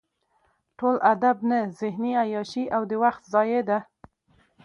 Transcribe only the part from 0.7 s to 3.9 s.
ټول ادب نه ذهني عیاشي او د وخت ضایع ده.